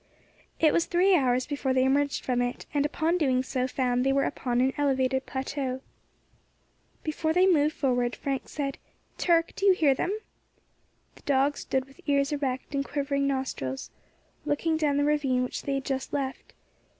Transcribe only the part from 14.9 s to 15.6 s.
the ravine